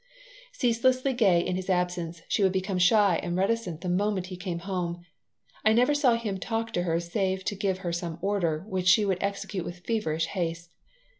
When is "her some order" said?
7.85-8.65